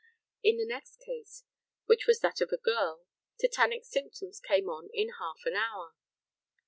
[0.41, 1.43] In the next case,
[1.85, 3.05] which was that of a girl,
[3.39, 5.93] "tetanic symptoms came on in half an hour."